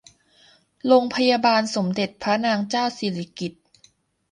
[0.87, 3.63] โรงพยาบาลสมเด็จพระนางเจ้าสิริกิติ์